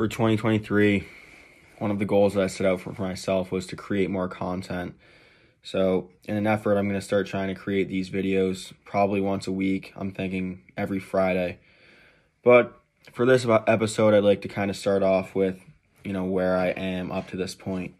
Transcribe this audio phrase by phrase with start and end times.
[0.00, 1.06] for 2023,
[1.76, 4.94] one of the goals that I set out for, myself was to create more content.
[5.62, 9.46] So, in an effort, I'm going to start trying to create these videos probably once
[9.46, 9.92] a week.
[9.96, 11.58] I'm thinking every Friday.
[12.42, 12.80] But
[13.12, 15.60] for this episode, I'd like to kind of start off with,
[16.02, 17.94] you know, where I am up to this point.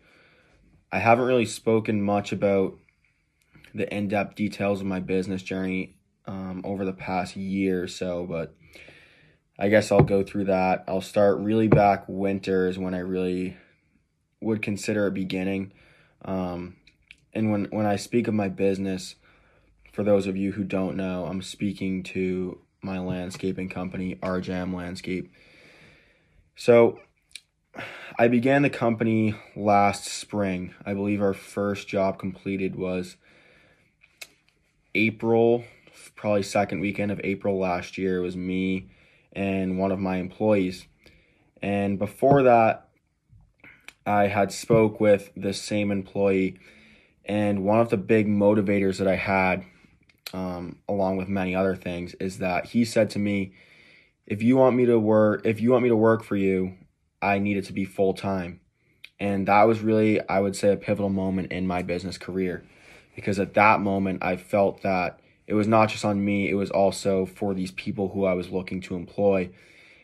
[0.90, 2.78] I haven't really spoken much about
[3.74, 8.24] the in depth details of my business journey um, over the past year or so,
[8.24, 8.54] but
[9.60, 10.84] I guess I'll go through that.
[10.88, 13.58] I'll start really back winter is when I really
[14.40, 15.72] would consider a beginning.
[16.24, 16.76] Um,
[17.34, 19.16] and when, when I speak of my business,
[19.92, 25.30] for those of you who don't know, I'm speaking to my landscaping company, RJM Landscape.
[26.56, 26.98] So
[28.18, 30.74] I began the company last spring.
[30.86, 33.16] I believe our first job completed was
[34.94, 35.64] April,
[36.16, 38.16] probably second weekend of April last year.
[38.16, 38.88] It was me
[39.32, 40.86] and one of my employees.
[41.62, 42.88] And before that,
[44.06, 46.58] I had spoke with the same employee,
[47.24, 49.64] and one of the big motivators that I had,
[50.32, 53.52] um, along with many other things, is that he said to me,
[54.26, 56.74] "If you want me to work, if you want me to work for you,
[57.20, 58.60] I need it to be full time."
[59.20, 62.64] And that was really, I would say, a pivotal moment in my business career,
[63.14, 65.19] because at that moment I felt that
[65.50, 68.50] it was not just on me, it was also for these people who I was
[68.50, 69.50] looking to employ.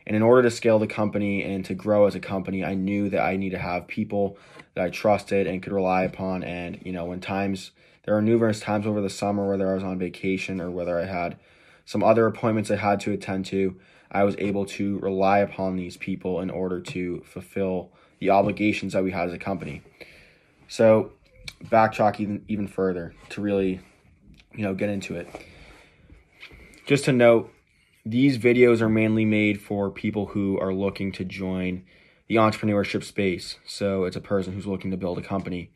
[0.04, 3.08] And in order to scale the company and to grow as a company, I knew
[3.10, 4.38] that I need to have people
[4.74, 6.42] that I trusted and could rely upon.
[6.42, 7.70] And, you know, when times,
[8.02, 11.04] there are numerous times over the summer whether I was on vacation or whether I
[11.04, 11.38] had
[11.84, 13.76] some other appointments I had to attend to,
[14.10, 19.04] I was able to rely upon these people in order to fulfill the obligations that
[19.04, 19.82] we had as a company.
[20.66, 21.12] So,
[21.66, 23.80] backtrack even even further to really
[24.56, 25.28] you know, get into it.
[26.86, 27.52] Just to note,
[28.04, 31.84] these videos are mainly made for people who are looking to join
[32.28, 33.58] the entrepreneurship space.
[33.66, 35.70] So it's a person who's looking to build a company.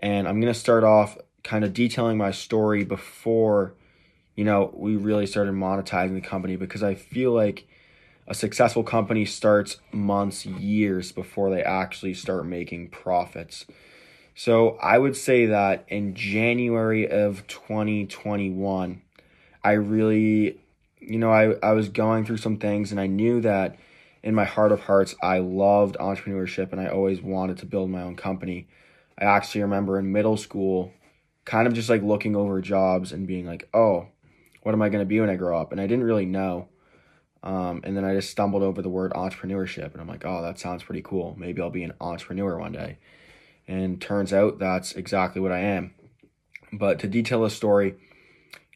[0.00, 3.74] And I'm going to start off kind of detailing my story before,
[4.34, 7.66] you know, we really started monetizing the company because I feel like
[8.26, 13.66] a successful company starts months, years before they actually start making profits.
[14.34, 19.02] So I would say that in January of 2021,
[19.62, 20.60] I really,
[21.00, 23.78] you know, I, I was going through some things and I knew that
[24.24, 28.02] in my heart of hearts, I loved entrepreneurship and I always wanted to build my
[28.02, 28.66] own company.
[29.16, 30.92] I actually remember in middle school,
[31.44, 34.08] kind of just like looking over jobs and being like, oh,
[34.62, 35.70] what am I going to be when I grow up?
[35.70, 36.68] And I didn't really know.
[37.44, 40.58] Um, and then I just stumbled over the word entrepreneurship and I'm like, oh, that
[40.58, 41.36] sounds pretty cool.
[41.38, 42.98] Maybe I'll be an entrepreneur one day.
[43.66, 45.94] And turns out that's exactly what I am.
[46.72, 47.94] But to detail the story,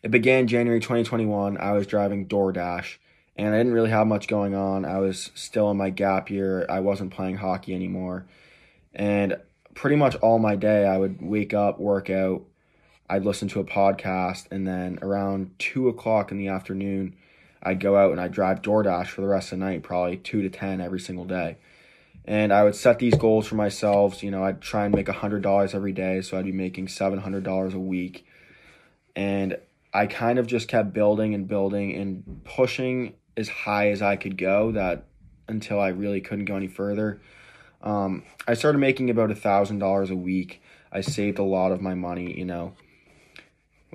[0.02, 1.58] it began January 2021.
[1.58, 2.96] I was driving DoorDash
[3.36, 4.84] and I didn't really have much going on.
[4.84, 6.66] I was still in my gap year.
[6.68, 8.26] I wasn't playing hockey anymore.
[8.94, 9.36] And
[9.74, 12.42] pretty much all my day, I would wake up, work out,
[13.08, 17.14] I'd listen to a podcast, and then around two o'clock in the afternoon,
[17.62, 20.42] I'd go out and I'd drive DoorDash for the rest of the night, probably two
[20.42, 21.56] to 10 every single day
[22.28, 24.22] and I would set these goals for myself.
[24.22, 26.88] You know, I'd try and make a hundred dollars every day, so I'd be making
[26.88, 28.26] seven hundred dollars a week,
[29.16, 29.56] and
[29.94, 34.36] I kind of just kept building and building and pushing as high as I could
[34.36, 34.72] go.
[34.72, 35.06] That
[35.48, 37.22] until I really couldn't go any further.
[37.80, 40.60] Um, I started making about a thousand dollars a week.
[40.92, 42.38] I saved a lot of my money.
[42.38, 42.74] You know,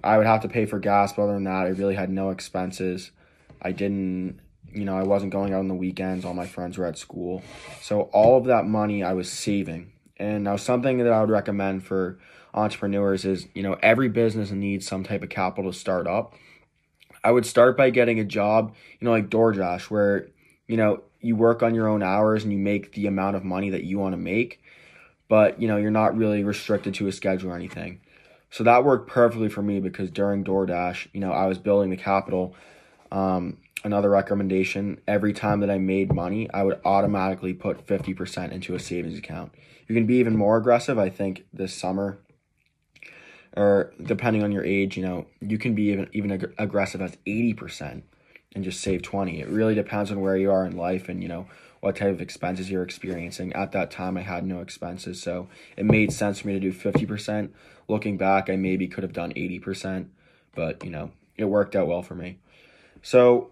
[0.04, 2.32] I would have to pay for gas, but other than that, I really had no
[2.32, 3.12] expenses.
[3.62, 4.40] I didn't
[4.74, 6.26] you know, I wasn't going out on the weekends.
[6.26, 7.42] All my friends were at school.
[7.82, 9.92] So all of that money I was saving.
[10.18, 12.20] And now something that I would recommend for
[12.54, 16.34] entrepreneurs is, you know, every business needs some type of capital to start up.
[17.24, 20.28] I would start by getting a job, you know, like DoorDash, where,
[20.68, 23.70] you know, you work on your own hours and you make the amount of money
[23.70, 24.62] that you want to make,
[25.30, 28.02] but, you know, you're not really restricted to a schedule or anything.
[28.52, 31.98] So that worked perfectly for me because during DoorDash, you know, I was building the
[31.98, 32.56] capital.
[33.12, 38.75] Um, another recommendation every time that I made money, I would automatically put 50% into
[38.75, 39.54] a savings account.
[39.88, 42.19] You can be even more aggressive, I think, this summer
[43.56, 47.18] or depending on your age, you know, you can be even even ag- aggressive as
[47.28, 48.04] 80%
[48.56, 49.42] and just save 20.
[49.42, 51.48] It really depends on where you are in life and, you know,
[51.80, 53.54] what type of expenses you're experiencing.
[53.54, 56.72] At that time, I had no expenses, so it made sense for me to do
[56.72, 57.50] 50%.
[57.88, 60.07] Looking back, I maybe could have done 80%,
[60.56, 62.40] but, you know, it worked out well for me.
[63.02, 63.52] So,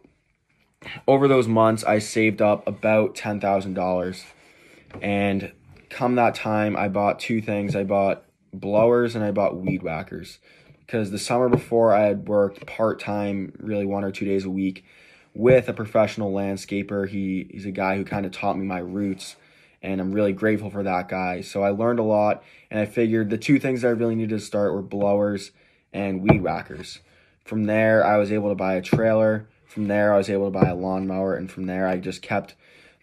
[1.07, 4.25] over those months, I saved up about $10,000.
[5.01, 5.51] And
[5.89, 7.75] come that time, I bought two things.
[7.75, 8.23] I bought
[8.53, 10.39] blowers and I bought weed whackers.
[10.79, 14.49] Because the summer before, I had worked part time, really one or two days a
[14.49, 14.83] week,
[15.33, 17.07] with a professional landscaper.
[17.07, 19.37] He he's a guy who kind of taught me my roots
[19.81, 21.41] and I'm really grateful for that guy.
[21.41, 24.45] So I learned a lot and I figured the two things I really needed to
[24.45, 25.51] start were blowers
[25.93, 26.99] and weed whackers.
[27.45, 29.47] From there, I was able to buy a trailer.
[29.71, 32.55] From there, I was able to buy a lawnmower and from there I just kept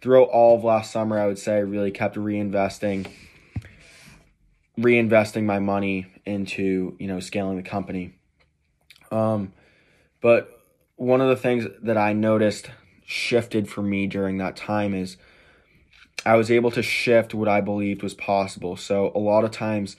[0.03, 3.11] throughout all of last summer, I would say I really kept reinvesting
[4.79, 8.13] reinvesting my money into, you know, scaling the company.
[9.11, 9.55] Um
[10.21, 10.61] but
[10.97, 12.71] one of the things that I noticed
[13.03, 15.17] shifted for me during that time is
[16.27, 18.77] I was able to shift what I believed was possible.
[18.77, 19.97] So a lot of times,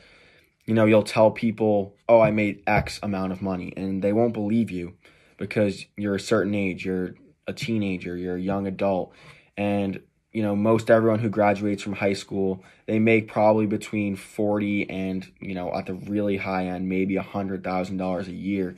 [0.67, 4.33] you know, you'll tell people, "Oh, I made X amount of money," and they won't
[4.33, 4.98] believe you
[5.39, 7.15] because you're a certain age, you're
[7.47, 9.13] a teenager, you're a young adult,
[9.57, 9.99] and
[10.31, 15.27] you know, most everyone who graduates from high school, they make probably between 40 and,
[15.41, 18.77] you know, at the really high end, maybe a $100,000 a year.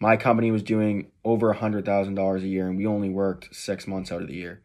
[0.00, 3.54] My company was doing over a hundred thousand dollars a year and we only worked
[3.54, 4.62] six months out of the year.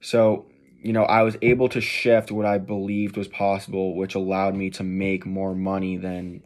[0.00, 0.46] So
[0.80, 4.70] you know i was able to shift what i believed was possible which allowed me
[4.70, 6.40] to make more money than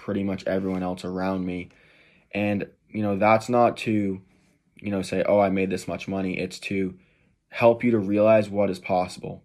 [0.00, 1.68] pretty much everyone else around me.
[2.32, 4.20] And you know that's not to
[4.76, 6.38] you know say oh i made this much money.
[6.38, 6.94] It's to
[7.48, 9.42] help you to realize what is possible.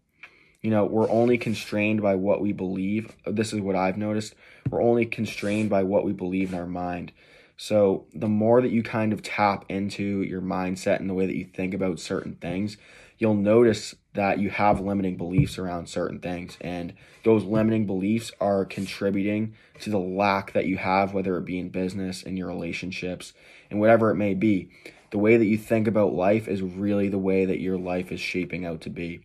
[0.62, 3.15] You know we're only constrained by what we believe.
[3.25, 4.36] This is what i've noticed.
[4.69, 7.12] We're only constrained by what we believe in our mind.
[7.57, 11.38] So the more that you kind of tap into your mindset and the way that
[11.38, 12.77] you think about certain things,
[13.18, 16.57] you'll notice that you have limiting beliefs around certain things.
[16.62, 21.59] And those limiting beliefs are contributing to the lack that you have, whether it be
[21.59, 23.33] in business, in your relationships,
[23.69, 24.69] and whatever it may be.
[25.12, 28.19] The way that you think about life is really the way that your life is
[28.19, 29.21] shaping out to be.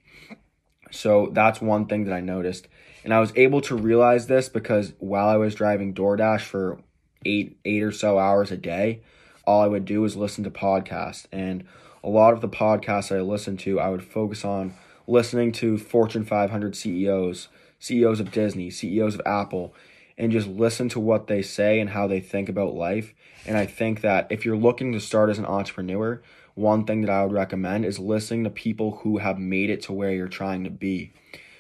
[0.91, 2.69] So that's one thing that I noticed.
[3.05, 6.81] And I was able to realize this because while I was driving DoorDash for
[7.25, 9.03] eight eight or so hours a day,
[9.47, 11.27] all I would do was listen to podcasts.
[11.33, 11.65] And
[12.03, 14.75] a lot of the podcasts I listened to, I would focus on
[15.07, 17.49] listening to Fortune 500 CEOs,
[17.79, 19.75] CEOs of Disney, CEOs of Apple,
[20.17, 23.15] and just listen to what they say and how they think about life.
[23.47, 26.23] And I think that if you're looking to start as an entrepreneur,
[26.55, 29.93] one thing that I would recommend is listening to people who have made it to
[29.93, 31.13] where you're trying to be.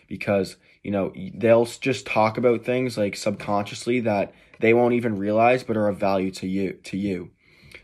[0.08, 5.64] Because, you know, they'll just talk about things like subconsciously that they won't even realize
[5.64, 7.30] but are of value to you to you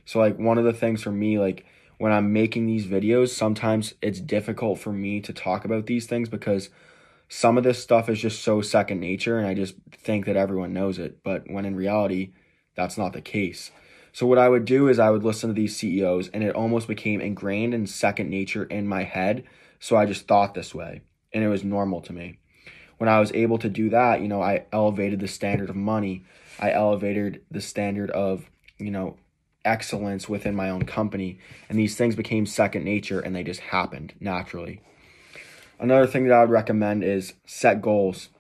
[0.05, 1.67] so like one of the things for me like
[1.99, 6.29] when i'm making these videos sometimes it's difficult for me to talk about these things
[6.29, 6.71] because
[7.29, 10.73] some of this stuff is just so second nature and i just think that everyone
[10.73, 11.23] knows it.
[11.25, 12.33] But when in reality
[12.77, 13.71] that's not the case.
[14.13, 16.89] So what i would do is i would listen to these ceos and it almost
[16.89, 19.45] became ingrained in second nature in my head.
[19.81, 21.03] So i just thought this way
[21.33, 22.39] and it was normal to me.
[22.99, 26.25] When i was able to do that you know i elevated the standard of money.
[26.59, 28.49] I elevated the standard of,
[28.79, 29.19] you know,
[29.67, 31.39] excellence within my own company.
[31.69, 34.81] And these things became second nature and they just happened naturally.
[35.79, 38.31] Another thing that I would recommend is set goals.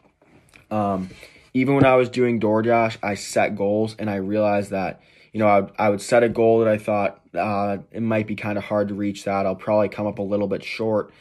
[0.70, 1.10] Um,
[1.52, 5.00] even when I was doing DoorDash, I set goals and I realized that,
[5.32, 8.36] you know, I, I would set a goal that I thought uh, it might be
[8.36, 9.44] kind of hard to reach that.
[9.44, 11.12] I'll probably come up a little bit short.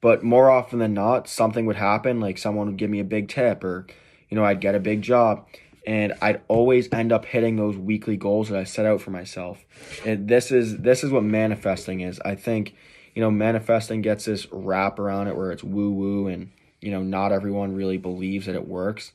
[0.00, 3.28] But more often than not, something would happen, like someone would give me a big
[3.28, 3.86] tip or,
[4.30, 5.46] you know, I'd get a big job
[5.90, 9.64] and I'd always end up hitting those weekly goals that I set out for myself.
[10.06, 12.20] And this is this is what manifesting is.
[12.20, 12.76] I think,
[13.12, 17.02] you know, manifesting gets this wrap around it where it's woo woo and you know,
[17.02, 19.10] not everyone really believes that it works.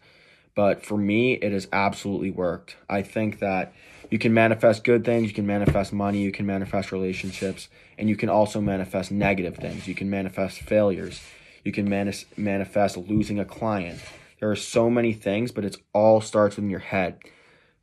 [0.54, 2.76] But for me, it has absolutely worked.
[2.90, 3.74] I think that
[4.12, 8.18] you can manifest good things, you can manifest money, you can manifest relationships, and you
[8.18, 9.88] can also manifest negative things.
[9.88, 11.22] You can manifest failures.
[11.64, 14.02] You can manis- manifest losing a client
[14.40, 17.20] there are so many things, but it all starts in your head.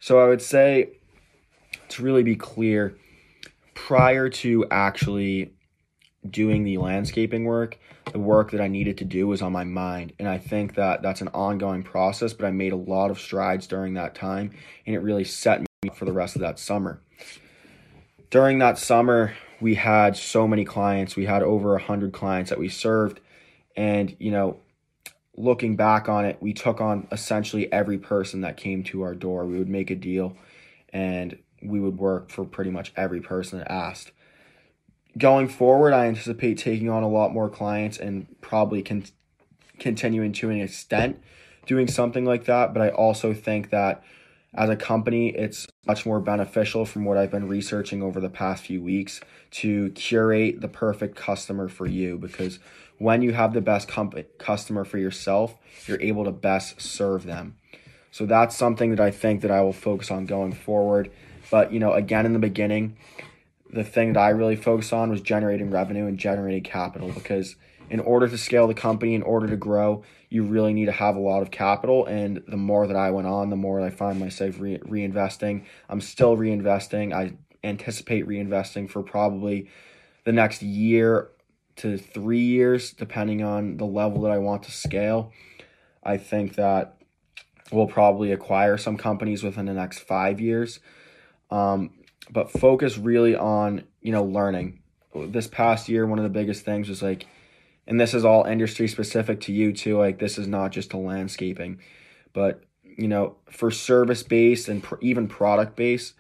[0.00, 0.90] So I would say
[1.90, 2.97] to really be clear,
[3.75, 5.54] prior to actually
[6.28, 7.78] doing the landscaping work,
[8.12, 10.12] the work that I needed to do was on my mind.
[10.18, 13.66] And I think that that's an ongoing process, but I made a lot of strides
[13.66, 14.52] during that time
[14.87, 17.00] and it really set me up for the rest of that summer.
[18.30, 21.16] During that summer, we had so many clients.
[21.16, 23.21] We had over 100 clients that we served.
[23.76, 24.59] And, you know,
[25.36, 29.46] looking back on it, we took on essentially every person that came to our door.
[29.46, 30.36] We would make a deal
[30.92, 34.12] and we would work for pretty much every person that asked.
[35.16, 39.04] Going forward, I anticipate taking on a lot more clients and probably con-
[39.78, 41.22] continuing to an extent
[41.66, 42.72] doing something like that.
[42.72, 44.02] But I also think that
[44.54, 48.64] as a company, it's much more beneficial from what I've been researching over the past
[48.64, 49.21] few weeks
[49.52, 52.59] to curate the perfect customer for you because
[52.99, 55.56] when you have the best comp- customer for yourself,
[55.87, 57.56] you're able to best serve them.
[58.11, 61.11] So that's something that I think that I will focus on going forward.
[61.50, 62.99] But, you know, again in the beginning,
[63.73, 67.56] the thing that I really focused on was generating revenue and generating capital because
[67.88, 71.14] in order to scale the company, in order to grow, you really need to have
[71.14, 72.06] a lot of capital.
[72.06, 75.64] And the more that I went on, the more I find myself re- reinvesting.
[75.90, 77.12] I'm still reinvesting.
[77.12, 79.68] I anticipate reinvesting for probably
[80.24, 81.28] the next year
[81.76, 85.32] to three years, depending on the level that I want to scale.
[86.02, 86.96] I think that
[87.70, 90.80] we'll probably acquire some companies within the next five years.
[91.50, 91.90] Um,
[92.30, 94.80] but focus really on, you know, learning.
[95.14, 97.26] This past year, one of the biggest things was like,
[97.86, 99.98] and this is all industry specific to you too.
[99.98, 101.80] Like, this is not just to landscaping,
[102.32, 106.14] but, you know, for service based and pr- even product based,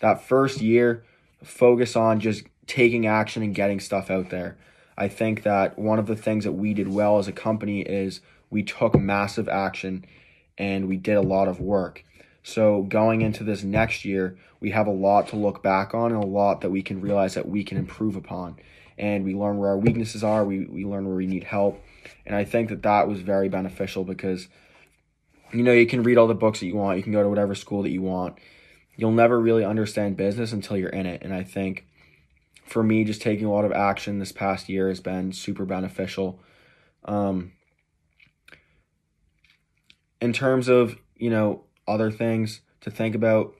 [0.00, 1.04] that first year,
[1.42, 4.56] focus on just taking action and getting stuff out there.
[4.98, 8.20] I think that one of the things that we did well as a company is
[8.50, 10.04] we took massive action
[10.58, 12.04] and we did a lot of work.
[12.42, 16.22] So going into this next year, we have a lot to look back on and
[16.22, 18.56] a lot that we can realize that we can improve upon.
[18.98, 21.82] And we learn where our weaknesses are, we, we learn where we need help.
[22.24, 24.48] And I think that that was very beneficial because,
[25.52, 27.28] you know, you can read all the books that you want, you can go to
[27.28, 28.38] whatever school that you want.
[28.96, 31.22] You'll never really understand business until you're in it.
[31.22, 31.86] And I think
[32.64, 36.40] for me, just taking a lot of action this past year has been super beneficial.
[37.04, 37.52] Um,
[40.20, 43.54] in terms of, you know, other things to think about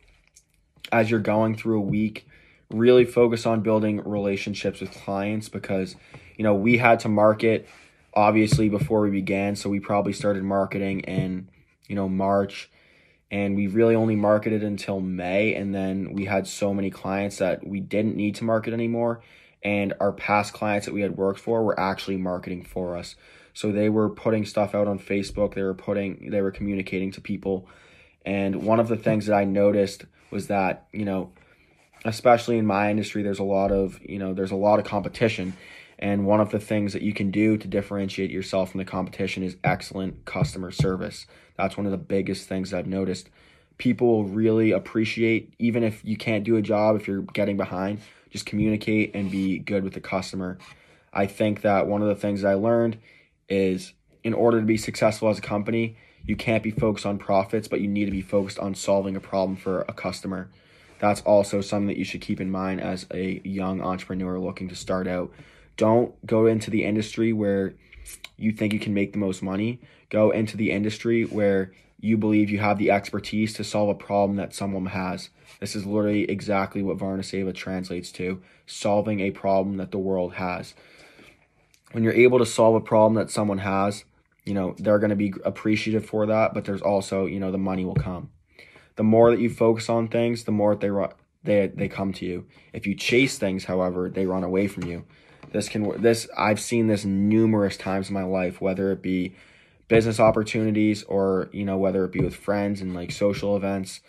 [0.90, 2.26] as you're going through a week,
[2.70, 5.96] really focus on building relationships with clients because,
[6.36, 7.68] you know, we had to market
[8.14, 9.54] obviously before we began.
[9.56, 11.48] So we probably started marketing in,
[11.86, 12.70] you know, March
[13.30, 15.54] and we really only marketed until May.
[15.54, 19.22] And then we had so many clients that we didn't need to market anymore.
[19.62, 23.16] And our past clients that we had worked for were actually marketing for us.
[23.52, 25.54] So they were putting stuff out on Facebook.
[25.54, 27.68] They were putting, they were communicating to people.
[28.24, 31.32] And one of the things that I noticed was that, you know,
[32.08, 35.54] especially in my industry, there's a lot of, you know, there's a lot of competition.
[35.98, 39.42] And one of the things that you can do to differentiate yourself from the competition
[39.42, 41.26] is excellent customer service.
[41.56, 43.30] That's one of the biggest things I've noticed.
[43.78, 48.00] People will really appreciate, even if you can't do a job, if you're getting behind,
[48.30, 50.58] just communicate and be good with the customer.
[51.12, 52.98] I think that one of the things that I learned
[53.48, 55.96] is in order to be successful as a company,
[56.26, 59.20] you can't be focused on profits, but you need to be focused on solving a
[59.20, 60.50] problem for a customer.
[60.98, 64.76] That's also something that you should keep in mind as a young entrepreneur looking to
[64.76, 65.30] start out.
[65.76, 67.74] Don't go into the industry where
[68.36, 69.80] you think you can make the most money.
[70.08, 74.36] Go into the industry where you believe you have the expertise to solve a problem
[74.36, 75.30] that someone has.
[75.60, 80.34] This is literally exactly what Varna Seva translates to solving a problem that the world
[80.34, 80.74] has
[81.92, 84.04] when you're able to solve a problem that someone has,
[84.44, 87.58] you know, they're going to be appreciative for that, but there's also, you know, the
[87.58, 88.30] money will come.
[88.96, 90.90] The more that you focus on things, the more they
[91.44, 92.46] they they come to you.
[92.72, 95.04] If you chase things, however, they run away from you.
[95.52, 99.34] This can this I've seen this numerous times in my life, whether it be
[99.88, 104.00] business opportunities or, you know, whether it be with friends and like social events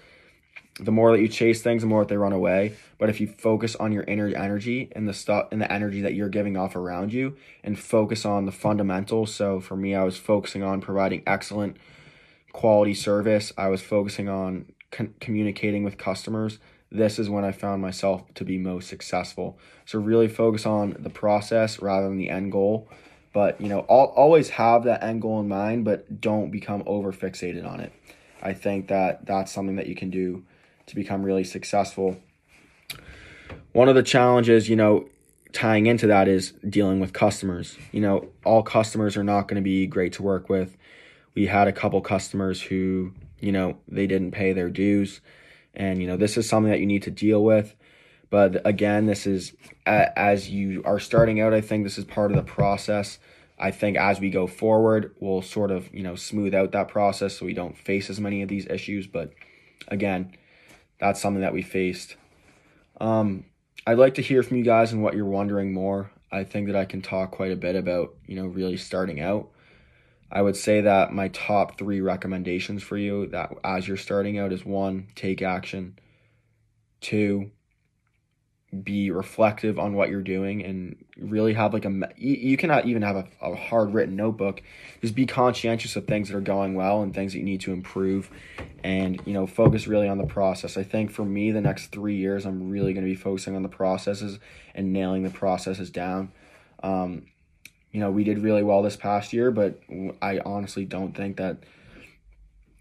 [0.80, 2.74] the more that you chase things, the more that they run away.
[2.98, 6.14] But if you focus on your inner energy and the stuff and the energy that
[6.14, 9.34] you're giving off around you and focus on the fundamentals.
[9.34, 11.78] So for me, I was focusing on providing excellent
[12.54, 13.52] quality service.
[13.58, 16.60] I was focusing on con- communicating with customers.
[16.92, 19.60] This is when I found myself to be most successful.
[19.86, 22.90] So really focus on the process rather than the end goal.
[23.34, 27.12] But, you know, I'll always have that end goal in mind, but don't become over
[27.12, 27.92] fixated on it.
[28.42, 30.44] I think that that's something that you can do
[30.88, 32.18] to become really successful.
[33.74, 35.10] One of the challenges, you know,
[35.54, 37.78] tying into that is dealing with customers.
[37.92, 40.78] You know, all customers are not going to be great to work with.
[41.36, 45.22] We had a couple customers who, you know, they didn't pay their dues.
[45.74, 47.76] And, you know, this is something that you need to deal with.
[48.30, 52.38] But again, this is as you are starting out, I think this is part of
[52.38, 53.20] the process.
[53.60, 57.38] I think as we go forward, we'll sort of, you know, smooth out that process
[57.38, 59.08] so we don't face as many of these issues.
[59.08, 59.34] But
[59.88, 60.36] again,
[61.00, 62.16] that's something that we faced.
[63.00, 63.46] Um,
[63.86, 66.12] I'd like to hear from you guys and what you're wondering more.
[66.32, 69.50] I think that I can talk quite a bit about, you know, really starting out.
[70.32, 74.52] I would say that my top three recommendations for you that as you're starting out
[74.52, 75.98] is one, take action.
[77.00, 77.52] Two,
[78.84, 83.16] be reflective on what you're doing and really have like a you cannot even have
[83.16, 84.62] a, a hard written notebook.
[85.02, 87.72] Just be conscientious of things that are going well and things that you need to
[87.72, 88.30] improve
[88.84, 90.76] and you know focus really on the process.
[90.76, 93.64] I think for me the next three years i'm really going to be focusing on
[93.64, 94.38] the processes
[94.76, 96.34] and nailing the processes down.
[96.84, 97.28] Um,
[97.92, 99.80] you know we did really well this past year but
[100.22, 101.58] i honestly don't think that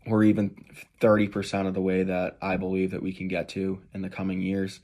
[0.07, 0.55] we're even
[1.01, 4.41] 30% of the way that i believe that we can get to in the coming
[4.41, 4.81] years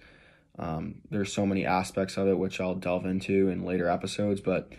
[0.58, 4.70] Um, there's so many aspects of it which I'll delve into in later episodes, but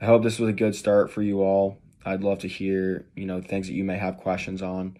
[0.00, 1.78] I hope this was a good start for you all.
[2.04, 4.96] I'd love to hear, you know, things that you may have questions on,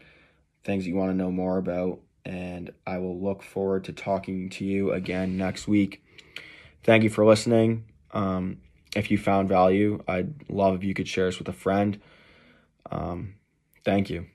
[0.64, 4.48] things that you want to know more about, and I will look forward to talking
[4.50, 6.02] to you again next week.
[6.82, 7.84] Thank you for listening.
[8.12, 8.58] Um,
[8.96, 12.00] if you found value, I'd love if you could share this with a friend.
[12.90, 13.34] Um,
[13.84, 14.26] thank you.